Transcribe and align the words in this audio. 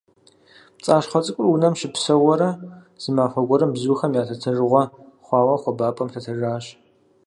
ПцӀащхъуэ 0.77 1.21
цӀыкӀур 1.25 1.47
унэм 1.53 1.73
щыпсэууэрэ, 1.79 2.49
зы 3.01 3.09
махуэ 3.15 3.41
гуэрым, 3.47 3.71
бзухэм 3.73 4.11
я 4.21 4.23
лъэтэжыгъуэ 4.27 4.83
хъуауэ, 5.25 5.55
хуэбапӀэм 5.61 6.07
лъэтэжащ. 6.13 6.65